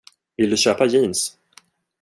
Vill 0.37 0.49
du 0.49 0.57
köpa 0.57 0.85
jeans? 0.87 1.37